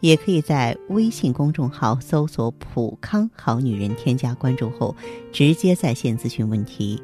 [0.00, 4.96] 也可以在微信公众号搜索“普康好女人”，添加关注后
[5.32, 7.00] 直接在线咨询问题。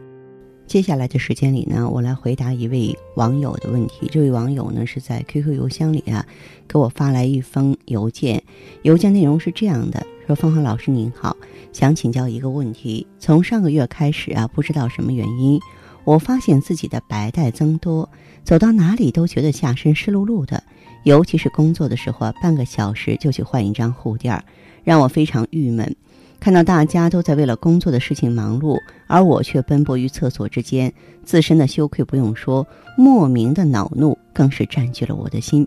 [0.67, 4.09] 接下来的时间里呢，我来回答一位网友的问题。
[4.11, 6.27] 这位网友呢是在 QQ 邮箱里啊
[6.67, 8.43] 给我发来一封邮件，
[8.83, 11.37] 邮件内容是这样的：说芳芳老师您好，
[11.73, 13.07] 想请教一个问题。
[13.21, 15.61] 从上个月开始啊，不知道什么原因，
[16.03, 18.11] 我发现自己的白带增多，
[18.43, 20.65] 走到哪里都觉得下身湿漉漉的。
[21.07, 24.43] 尤其是工作的时候啊，半个小时就去换一张护垫，
[24.83, 25.95] 让我非常郁闷。
[26.41, 32.67] 看到大家都在为了工作的事情忙碌，而我却奔波于厕所之间，自身的羞愧不用说，
[32.99, 35.65] 莫名的恼怒更是占据了我的心。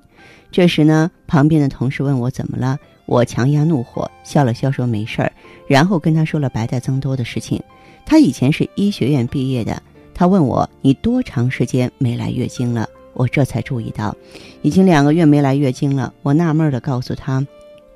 [0.52, 5.32] 这时呢，旁边的同事问我怎么了，我强压怒火，笑了笑说没事儿，
[5.70, 7.64] 然后跟他说了白带增多的事情。
[8.06, 9.82] 他以前是医学院毕业的，
[10.14, 12.90] 他问我你多长时间没来月经了？
[13.20, 14.16] 我这才注意到，
[14.62, 16.14] 已经两个月没来月经了。
[16.22, 17.46] 我纳闷的告诉他，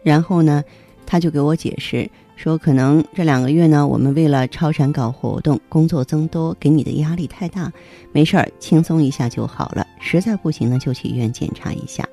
[0.04, 0.62] 然后呢，
[1.06, 7.72] 他就给我解释说，可能这两个月呢，我们为了超产搞活动，工作增多，给你的压力太大。
[8.12, 9.88] 没事儿，轻松一下就好了。
[10.02, 12.06] 实在不行呢，就去医院检查一下。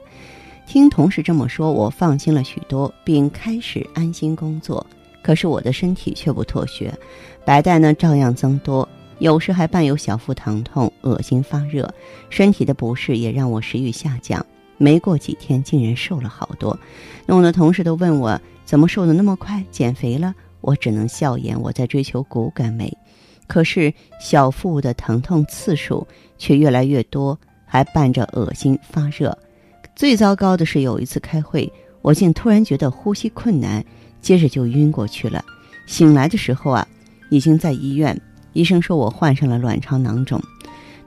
[0.69, 4.87] 听同事这么说，我放心了许多，并开始安心工作。
[5.21, 6.95] 可是我的身体却不妥协，
[7.45, 8.89] 白带呢照样增多。
[9.21, 11.89] 有时还伴有小腹疼痛、恶心、发热，
[12.31, 14.45] 身体的不适也让我食欲下降。
[14.79, 16.77] 没过几天，竟然瘦了好多，
[17.27, 20.35] 弄得同事都问我怎么瘦的那么快，减肥了？
[20.63, 22.91] 我只能笑言我在追求骨感美。
[23.47, 26.07] 可是小腹的疼痛次数
[26.39, 29.37] 却越来越多，还伴着恶心、发热。
[29.95, 31.71] 最糟糕的是有一次开会，
[32.01, 33.85] 我竟突然觉得呼吸困难，
[34.23, 35.45] 接着就晕过去了。
[35.87, 36.89] 醒来的时候啊，
[37.29, 38.19] 已经在医院。
[38.53, 40.41] 医生说我患上了卵巢囊肿，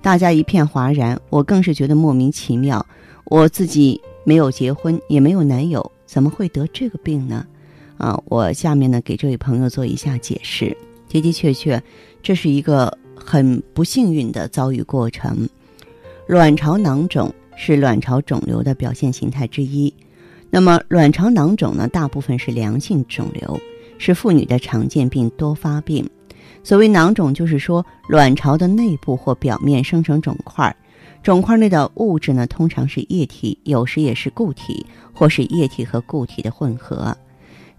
[0.02, 2.86] 大家一片哗然，我更是觉得莫名其妙。
[3.26, 7.46] 我自己没有结婚，也没有男友，怎么会得这个病呢？
[7.98, 10.76] 啊，我下面呢给这位朋友做一下解释。
[11.10, 11.82] 的的确确，
[12.22, 15.48] 这是一个很不幸运的遭遇过程。
[16.28, 19.94] 卵巢囊肿是卵巢肿瘤的表现形态之一。
[20.50, 23.60] 那么，卵巢囊肿呢，大部分是良性肿瘤，
[23.98, 26.10] 是妇女的常见病，多发病。
[26.64, 30.76] 所谓囊肿，就是说卵巢的内部或表面生成肿块，
[31.22, 37.16] 肿块内的物质呢，通常是液体，有时也是固体，或是液体和固体的混合。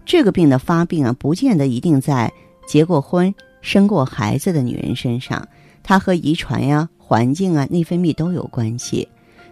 [0.05, 2.31] 这个病的发病啊，不见得一定在
[2.67, 5.47] 结过婚、生过孩子的女人身上，
[5.81, 9.07] 它和遗传呀、环境啊、内分泌都有关系。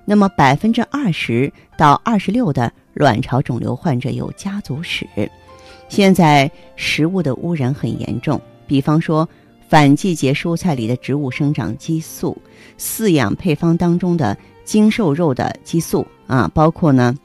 [0.06, 5.08] 那么百分之二十到二十六的卵巢肿瘤患者有家族史。
[5.88, 8.40] 现在食物的污染很严重。
[8.68, 9.28] 比方说，
[9.68, 12.38] 反季节蔬菜里的植物生长激素，
[12.78, 17.16] 饲养配方当中的精瘦肉的激素啊，包括呢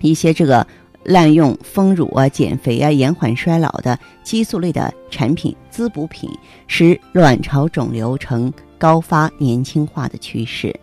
[0.00, 0.66] 一些这个
[1.04, 6.30] 滥用丰乳啊、减肥啊、延缓衰老的激素类的产品、滋补品，
[6.66, 10.74] 使卵巢肿瘤呈高发年轻化的趋势。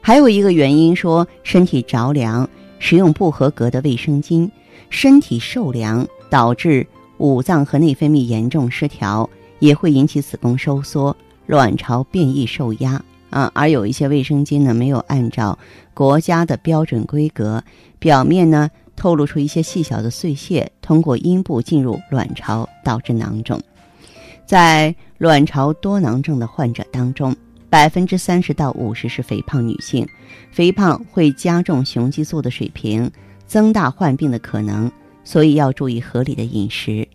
[0.00, 2.48] 还有一个原因说，身体着凉，
[2.78, 4.50] 使用不合格的卫生巾，
[4.90, 6.86] 身体受凉导致
[7.18, 9.28] 五脏和内分泌严重失调。
[9.58, 15.58] 也会引起子宫收缩、卵巢变异受压啊，而有一些卫生巾呢没有按照
[15.92, 17.62] 国家的标准规格，
[17.98, 23.60] 表面呢透露出一些细小的碎屑，通过阴部进入卵巢，导致囊肿。
[24.46, 27.36] 在卵巢多囊症的患者当中，
[27.68, 30.08] 百分之三十到五十是肥胖女性，
[30.50, 33.10] 肥胖会加重雄激素的水平，
[33.46, 34.90] 增大患病的可能，
[35.22, 37.06] 所以要注意合理的饮食。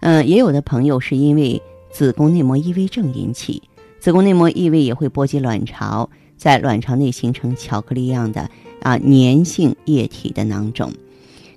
[0.00, 1.62] 嗯，也有的朋友是因为。
[1.94, 3.62] 子宫内膜异位症引起，
[4.00, 8.50] 子宫内膜异位也会波及卵巢，在卵巢内形成巧克力样的
[8.82, 10.92] 啊粘性液体的囊肿。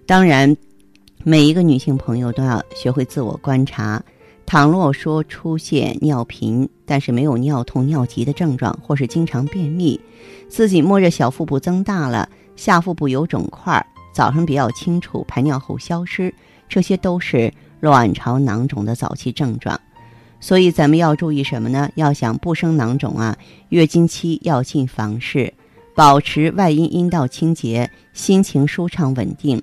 [0.05, 0.55] 当然，
[1.23, 3.99] 每一个女性朋友都要学会自我观察。
[4.45, 9.99] 倘若说出现尿频，但是没有尿痛、尿急的症状，或是经常便秘，
[10.47, 13.83] 自己摸着小腹部增大了，下腹部有肿块，
[14.13, 16.31] 早上比较清楚，排尿后消失，
[16.69, 19.77] 这些都是卵巢囊肿的早期症状。
[20.47, 21.91] 所以咱们要注意什么呢？
[21.95, 25.53] 要想不生囊肿啊，月经期要进房事，
[25.93, 29.61] 保持外阴阴道清洁，心情舒畅稳定，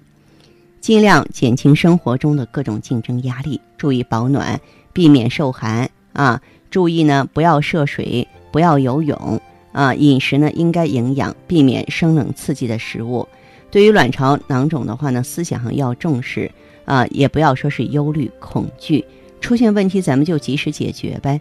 [0.82, 4.60] 尽量减轻生活中的各种竞争压力，注意保暖，
[4.92, 9.40] 避免受寒啊，注意呢不要涉水，不要游泳
[9.72, 13.26] 啊，饮食呢应该营养，避免生冷刺激的食物。
[13.70, 16.50] 对于卵巢囊肿的话呢，思想上要重视
[16.84, 19.02] 啊，也不要说是忧虑恐惧，
[19.44, 21.38] 出现问题咱们就及时解决呗。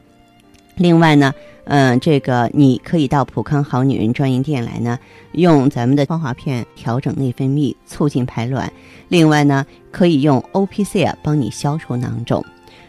[0.76, 1.34] 另外呢，
[1.64, 5.00] 嗯，这个你可以到普康好女人专营店来呢，
[5.32, 8.70] 用咱们的芳华片调整内分泌，促进排卵。
[9.08, 12.44] 另外呢，可以用 O P C 啊帮你消除囊肿。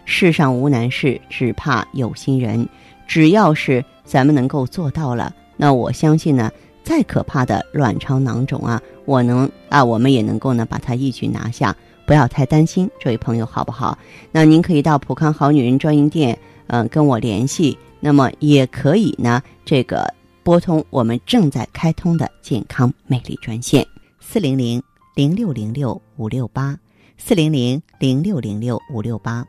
[0.05, 2.69] 世上无难事，只怕有心人。
[3.07, 6.51] 只要是咱们能够做到了，那我相信呢，
[6.83, 11.77] 再可怕的卵巢囊肿啊，我能啊，我们也能够呢把它一举拿下。
[12.07, 13.99] 不要太担心，这位朋友好不好？
[14.33, 16.39] 那您可以到普康好女人专营店。
[16.67, 19.43] 嗯，跟我联系，那么也可以呢。
[19.67, 20.11] 这个
[20.43, 23.87] 拨通我们正在开通的健康美丽专线
[24.19, 24.83] 四零零
[25.15, 26.75] 零六零六五六八
[27.19, 29.47] 四零零零六零六五六八。